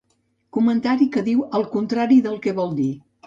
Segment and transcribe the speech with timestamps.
[0.57, 2.91] Comentari que diu el contrari del que vol dir.